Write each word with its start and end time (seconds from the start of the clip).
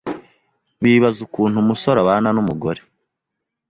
bibaza 0.83 1.19
ukuntu 1.27 1.55
umusore 1.59 1.97
abana 2.01 2.27
n’umugore 2.35 2.81